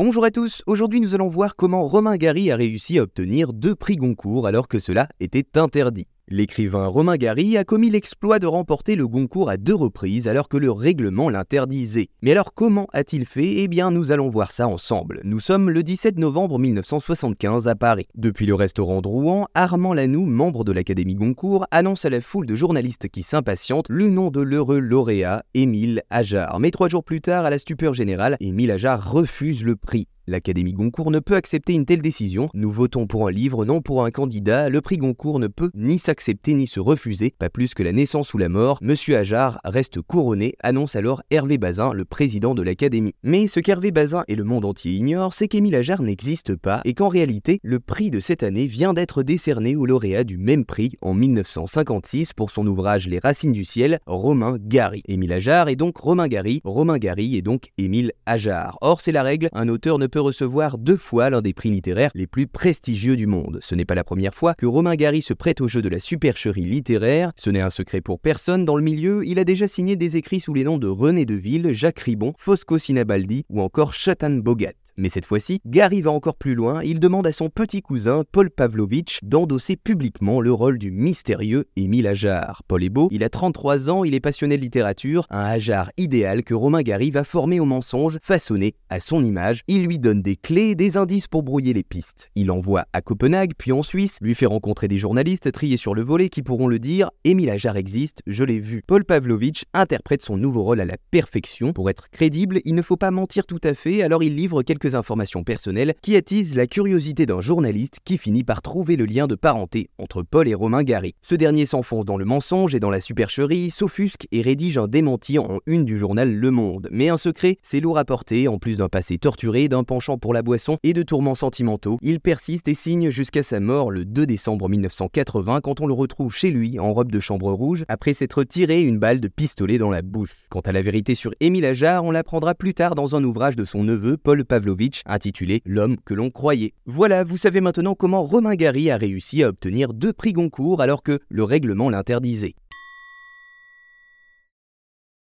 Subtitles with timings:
[0.00, 3.74] Bonjour à tous, aujourd'hui nous allons voir comment Romain Gary a réussi à obtenir deux
[3.74, 6.06] prix Goncourt alors que cela était interdit.
[6.30, 10.58] L'écrivain Romain Gary a commis l'exploit de remporter le Goncourt à deux reprises alors que
[10.58, 12.08] le règlement l'interdisait.
[12.20, 13.62] Mais alors comment a-t-il fait?
[13.62, 15.22] Eh bien nous allons voir ça ensemble.
[15.24, 18.08] Nous sommes le 17 novembre 1975 à Paris.
[18.14, 22.56] Depuis le restaurant Drouan, Armand Lanoux, membre de l'Académie Goncourt, annonce à la foule de
[22.56, 26.60] journalistes qui s'impatientent le nom de l'heureux lauréat, Émile Ajar.
[26.60, 30.08] Mais trois jours plus tard, à la stupeur générale, Émile Ajar refuse le prix.
[30.28, 32.50] L'Académie Goncourt ne peut accepter une telle décision.
[32.52, 34.68] Nous votons pour un livre, non pour un candidat.
[34.68, 38.34] Le prix Goncourt ne peut ni s'accepter ni se refuser, pas plus que la naissance
[38.34, 38.76] ou la mort.
[38.82, 43.14] Monsieur Ajar reste couronné, annonce alors Hervé Bazin, le président de l'Académie.
[43.22, 46.92] Mais ce qu'Hervé Bazin et le monde entier ignorent, c'est qu'Émile Ajar n'existe pas et
[46.92, 50.92] qu'en réalité, le prix de cette année vient d'être décerné au lauréat du même prix
[51.00, 55.02] en 1956 pour son ouvrage Les Racines du ciel, Romain Gary.
[55.08, 58.76] Émile Ajar est donc Romain Gary, Romain Gary est donc Émile Ajar.
[58.82, 62.10] Or, c'est la règle, un auteur ne peut recevoir deux fois l'un des prix littéraires
[62.14, 63.58] les plus prestigieux du monde.
[63.62, 66.00] Ce n'est pas la première fois que Romain Gary se prête au jeu de la
[66.00, 67.32] supercherie littéraire.
[67.36, 70.40] Ce n'est un secret pour personne dans le milieu, il a déjà signé des écrits
[70.40, 74.72] sous les noms de René Deville, Jacques Ribon, Fosco Sinabaldi ou encore Chatan Bogat.
[75.00, 78.50] Mais cette fois-ci, Gary va encore plus loin, il demande à son petit cousin, Paul
[78.50, 82.64] Pavlovitch, d'endosser publiquement le rôle du mystérieux Émile Ajar.
[82.66, 86.42] Paul est beau, il a 33 ans, il est passionné de littérature, un Ajar idéal
[86.42, 89.60] que Romain Gary va former au mensonge, façonné à son image.
[89.68, 92.28] Il lui donne des clés, des indices pour brouiller les pistes.
[92.34, 96.02] Il envoie à Copenhague, puis en Suisse, lui fait rencontrer des journalistes triés sur le
[96.02, 98.82] volet qui pourront le dire Émile Ajar existe, je l'ai vu.
[98.84, 101.72] Paul Pavlovitch interprète son nouveau rôle à la perfection.
[101.72, 104.87] Pour être crédible, il ne faut pas mentir tout à fait, alors il livre quelques
[104.94, 109.34] informations personnelles qui attisent la curiosité d'un journaliste qui finit par trouver le lien de
[109.34, 111.14] parenté entre Paul et Romain Gary.
[111.22, 115.38] Ce dernier s'enfonce dans le mensonge et dans la supercherie, s'offusque et rédige un démenti
[115.38, 116.88] en une du journal Le Monde.
[116.90, 120.34] Mais un secret, c'est lourd à porter, en plus d'un passé torturé, d'un penchant pour
[120.34, 121.98] la boisson et de tourments sentimentaux.
[122.02, 126.34] Il persiste et signe jusqu'à sa mort le 2 décembre 1980 quand on le retrouve
[126.34, 129.90] chez lui en robe de chambre rouge après s'être tiré une balle de pistolet dans
[129.90, 130.34] la bouche.
[130.50, 133.64] Quant à la vérité sur Émile Ajar, on l'apprendra plus tard dans un ouvrage de
[133.64, 136.74] son neveu Paul Pavlovitch intitulé L'homme que l'on croyait.
[136.86, 141.02] Voilà, vous savez maintenant comment Romain Gary a réussi à obtenir deux prix Goncourt alors
[141.02, 142.54] que le règlement l'interdisait.